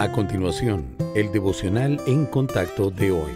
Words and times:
A 0.00 0.12
continuación, 0.12 0.96
el 1.16 1.32
devocional 1.32 2.00
en 2.06 2.24
contacto 2.24 2.88
de 2.88 3.10
hoy. 3.10 3.32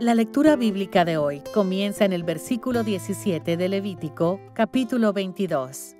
La 0.00 0.14
lectura 0.14 0.56
bíblica 0.56 1.04
de 1.04 1.18
hoy 1.18 1.42
comienza 1.52 2.06
en 2.06 2.14
el 2.14 2.24
versículo 2.24 2.82
17 2.82 3.58
de 3.58 3.68
Levítico, 3.68 4.40
capítulo 4.54 5.12
22. 5.12 5.94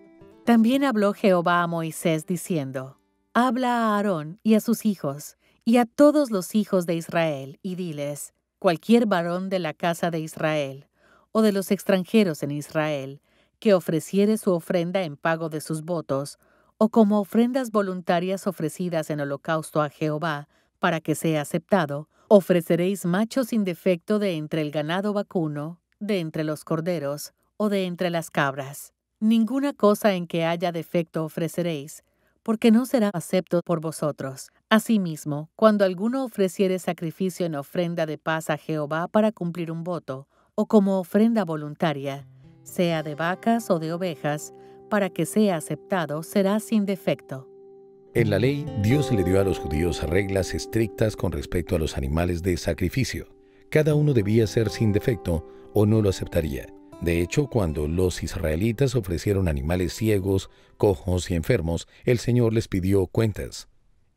También 0.46 0.85
habló 0.85 1.12
Jehová 1.12 1.62
a 1.62 1.67
Moisés 1.67 2.25
diciendo, 2.25 2.99
Habla 3.35 3.77
a 3.77 3.96
Aarón 3.96 4.41
y 4.43 4.54
a 4.54 4.61
sus 4.61 4.87
hijos, 4.87 5.37
y 5.66 5.76
a 5.76 5.84
todos 5.84 6.30
los 6.30 6.54
hijos 6.54 6.87
de 6.87 6.94
Israel, 6.94 7.58
y 7.60 7.74
diles, 7.74 8.32
cualquier 8.58 9.04
varón 9.04 9.50
de 9.50 9.58
la 9.58 9.74
casa 9.74 10.10
de 10.10 10.21
Israel, 10.21 10.88
o 11.30 11.42
de 11.42 11.53
los 11.53 11.71
extranjeros 11.71 12.42
en 12.42 12.53
Israel, 12.53 13.21
que 13.58 13.74
ofreciere 13.74 14.38
su 14.38 14.50
ofrenda 14.50 15.03
en 15.03 15.19
pago 15.19 15.50
de 15.50 15.60
sus 15.60 15.82
votos, 15.82 16.38
o 16.83 16.88
como 16.88 17.20
ofrendas 17.20 17.70
voluntarias 17.70 18.48
ofrecidas 18.48 19.09
en 19.10 19.20
holocausto 19.20 19.83
a 19.83 19.88
Jehová, 19.88 20.48
para 20.80 21.01
que 21.01 21.15
sea 21.15 21.43
aceptado, 21.43 22.09
ofreceréis 22.27 23.07
machos 23.07 23.51
sin 23.51 23.62
defecto 23.62 24.19
de 24.19 24.33
entre 24.33 24.62
el 24.62 24.73
ganado 24.73 25.12
vacuno, 25.12 25.79
de 26.01 26.19
entre 26.19 26.43
los 26.43 26.65
corderos, 26.65 27.34
o 27.57 27.69
de 27.69 27.84
entre 27.84 28.10
las 28.10 28.33
cabras. 28.33 28.95
Ninguna 29.21 29.74
cosa 29.74 30.15
en 30.15 30.27
que 30.27 30.45
haya 30.45 30.73
defecto 30.73 31.24
ofreceréis, 31.24 32.02
porque 32.43 32.73
no 32.73 32.85
será 32.85 33.10
acepto 33.15 33.60
por 33.65 33.80
vosotros. 33.80 34.51
Asimismo, 34.69 35.51
cuando 35.55 35.85
alguno 35.85 36.24
ofreciere 36.24 36.80
sacrificio 36.80 37.46
en 37.46 37.55
ofrenda 37.55 38.07
de 38.07 38.19
paz 38.19 38.51
a 38.51 38.57
Jehová 38.57 39.07
para 39.07 39.30
cumplir 39.30 39.71
un 39.71 39.85
voto, 39.85 40.27
o 40.57 40.66
como 40.66 40.99
ofrenda 40.99 41.45
voluntaria, 41.45 42.27
sea 42.65 43.05
de 43.05 43.15
vacas 43.15 43.71
o 43.71 43.79
de 43.79 43.93
ovejas, 43.93 44.52
para 44.92 45.09
que 45.09 45.24
sea 45.24 45.56
aceptado, 45.56 46.23
será 46.23 46.60
sin 46.60 46.84
defecto. 46.84 47.48
En 48.12 48.28
la 48.28 48.38
ley, 48.38 48.66
Dios 48.82 49.10
le 49.10 49.24
dio 49.24 49.41
a 49.41 49.45
los 49.45 49.59
judíos 49.59 50.02
reglas 50.02 50.52
estrictas 50.52 51.16
con 51.16 51.32
respecto 51.32 51.74
a 51.74 51.78
los 51.78 51.96
animales 51.96 52.42
de 52.42 52.59
sacrificio. 52.59 53.34
Cada 53.71 53.95
uno 53.95 54.12
debía 54.12 54.46
ser 54.46 54.68
sin 54.68 54.93
defecto 54.93 55.49
o 55.73 55.87
no 55.87 56.02
lo 56.02 56.10
aceptaría. 56.10 56.66
De 57.01 57.23
hecho, 57.23 57.46
cuando 57.46 57.88
los 57.88 58.23
israelitas 58.23 58.95
ofrecieron 58.95 59.49
animales 59.49 59.95
ciegos, 59.95 60.51
cojos 60.76 61.30
y 61.30 61.37
enfermos, 61.37 61.88
el 62.04 62.18
Señor 62.18 62.52
les 62.52 62.68
pidió 62.68 63.06
cuentas. 63.06 63.68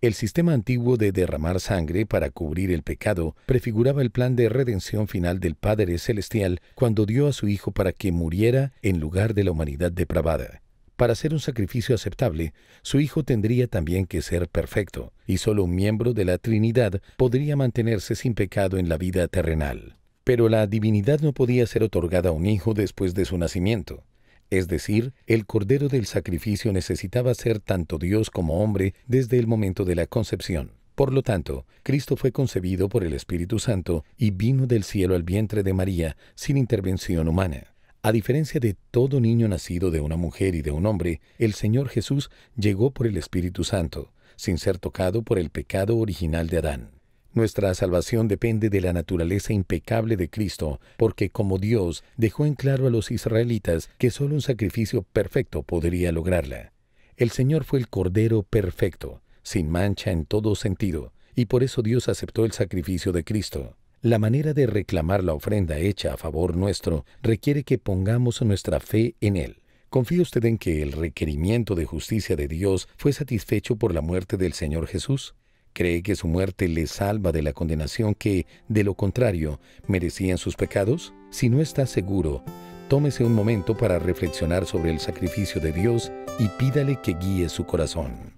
El 0.01 0.13
sistema 0.13 0.51
antiguo 0.51 0.97
de 0.97 1.13
derramar 1.13 1.61
sangre 1.61 2.05
para 2.05 2.31
cubrir 2.31 2.69
el 2.71 2.83
pecado 2.83 3.37
prefiguraba 3.45 4.01
el 4.01 4.11
plan 4.11 4.35
de 4.35 4.49
redención 4.49 5.07
final 5.07 5.39
del 5.39 5.55
Padre 5.55 5.99
Celestial 5.99 6.59
cuando 6.75 7.05
dio 7.05 7.27
a 7.27 7.33
su 7.33 7.47
Hijo 7.47 7.71
para 7.71 7.93
que 7.93 8.11
muriera 8.11 8.73
en 8.81 8.99
lugar 8.99 9.35
de 9.35 9.45
la 9.45 9.51
humanidad 9.51 9.93
depravada. 9.93 10.64
Para 10.95 11.15
ser 11.15 11.33
un 11.33 11.39
sacrificio 11.39 11.93
aceptable, 11.93 12.53
su 12.81 13.01
Hijo 13.01 13.23
tendría 13.23 13.67
también 13.67 14.05
que 14.05 14.21
ser 14.21 14.47
perfecto, 14.47 15.11
y 15.27 15.38
solo 15.38 15.65
un 15.65 15.75
miembro 15.75 16.13
de 16.13 16.23
la 16.23 16.38
Trinidad 16.38 17.01
podría 17.17 17.57
mantenerse 17.57 18.15
sin 18.15 18.33
pecado 18.33 18.77
en 18.77 18.88
la 18.88 18.97
vida 18.97 19.27
terrenal. 19.27 19.97
Pero 20.23 20.47
la 20.47 20.67
divinidad 20.67 21.19
no 21.19 21.33
podía 21.33 21.67
ser 21.67 21.83
otorgada 21.83 22.29
a 22.29 22.31
un 22.31 22.45
hijo 22.45 22.73
después 22.73 23.13
de 23.13 23.25
su 23.25 23.38
nacimiento. 23.38 24.03
Es 24.49 24.67
decir, 24.67 25.13
el 25.27 25.45
Cordero 25.45 25.89
del 25.89 26.05
Sacrificio 26.05 26.71
necesitaba 26.71 27.33
ser 27.33 27.59
tanto 27.59 27.97
Dios 27.97 28.29
como 28.29 28.63
hombre 28.63 28.93
desde 29.05 29.38
el 29.38 29.47
momento 29.47 29.83
de 29.83 29.95
la 29.95 30.07
concepción. 30.07 30.71
Por 30.95 31.11
lo 31.11 31.23
tanto, 31.23 31.66
Cristo 31.83 32.16
fue 32.16 32.31
concebido 32.31 32.88
por 32.88 33.03
el 33.03 33.13
Espíritu 33.13 33.59
Santo 33.59 34.05
y 34.17 34.31
vino 34.31 34.66
del 34.66 34.85
cielo 34.85 35.16
al 35.16 35.23
vientre 35.23 35.61
de 35.61 35.73
María 35.73 36.16
sin 36.35 36.55
intervención 36.55 37.27
humana. 37.27 37.74
A 38.05 38.11
diferencia 38.11 38.59
de 38.59 38.75
todo 38.91 39.19
niño 39.19 39.47
nacido 39.47 39.89
de 39.89 39.99
una 39.99 40.15
mujer 40.15 40.53
y 40.53 40.61
de 40.61 40.69
un 40.69 40.85
hombre, 40.85 41.21
el 41.39 41.55
Señor 41.55 41.89
Jesús 41.89 42.29
llegó 42.55 42.91
por 42.91 43.07
el 43.07 43.17
Espíritu 43.17 43.63
Santo, 43.63 44.11
sin 44.35 44.59
ser 44.59 44.77
tocado 44.77 45.23
por 45.23 45.39
el 45.39 45.49
pecado 45.49 45.97
original 45.97 46.47
de 46.47 46.59
Adán. 46.59 46.91
Nuestra 47.33 47.73
salvación 47.73 48.27
depende 48.27 48.69
de 48.69 48.79
la 48.79 48.93
naturaleza 48.93 49.53
impecable 49.53 50.17
de 50.17 50.29
Cristo, 50.29 50.79
porque 50.97 51.31
como 51.31 51.57
Dios 51.57 52.03
dejó 52.15 52.45
en 52.45 52.53
claro 52.53 52.85
a 52.85 52.91
los 52.91 53.09
israelitas 53.09 53.89
que 53.97 54.11
solo 54.11 54.35
un 54.35 54.41
sacrificio 54.41 55.01
perfecto 55.01 55.63
podría 55.63 56.11
lograrla. 56.11 56.73
El 57.17 57.31
Señor 57.31 57.63
fue 57.63 57.79
el 57.79 57.89
Cordero 57.89 58.44
perfecto, 58.44 59.23
sin 59.41 59.67
mancha 59.67 60.11
en 60.11 60.27
todo 60.27 60.53
sentido, 60.53 61.11
y 61.33 61.45
por 61.45 61.63
eso 61.63 61.81
Dios 61.81 62.07
aceptó 62.07 62.45
el 62.45 62.51
sacrificio 62.51 63.11
de 63.11 63.23
Cristo. 63.23 63.75
La 64.05 64.19
manera 64.19 64.53
de 64.53 64.67
reclamar 64.67 65.23
la 65.23 65.33
ofrenda 65.33 65.79
hecha 65.79 66.13
a 66.13 66.17
favor 66.17 66.55
nuestro 66.55 67.07
requiere 67.23 67.63
que 67.63 67.79
pongamos 67.79 68.39
nuestra 68.43 68.79
fe 68.79 69.16
en 69.19 69.35
Él. 69.35 69.63
¿Confía 69.89 70.21
usted 70.21 70.45
en 70.45 70.59
que 70.59 70.83
el 70.83 70.91
requerimiento 70.91 71.73
de 71.73 71.85
justicia 71.85 72.35
de 72.35 72.47
Dios 72.47 72.88
fue 72.97 73.13
satisfecho 73.13 73.77
por 73.77 73.95
la 73.95 74.01
muerte 74.01 74.38
del 74.38 74.53
Señor 74.53 74.85
Jesús? 74.85 75.33
¿Cree 75.73 76.03
que 76.03 76.15
su 76.15 76.27
muerte 76.27 76.67
le 76.67 76.85
salva 76.85 77.31
de 77.31 77.41
la 77.41 77.53
condenación 77.53 78.13
que, 78.13 78.45
de 78.67 78.83
lo 78.83 78.94
contrario, 78.94 79.59
merecían 79.88 80.38
sus 80.38 80.55
pecados? 80.55 81.11
Si 81.31 81.49
no 81.49 81.59
está 81.59 81.88
seguro, 81.88 82.44
tómese 82.89 83.23
un 83.23 83.33
momento 83.33 83.75
para 83.75 83.97
reflexionar 83.97 84.67
sobre 84.67 84.91
el 84.91 84.99
sacrificio 84.99 85.59
de 85.59 85.71
Dios 85.71 86.11
y 86.38 86.47
pídale 86.59 86.99
que 87.01 87.15
guíe 87.15 87.49
su 87.49 87.65
corazón. 87.65 88.34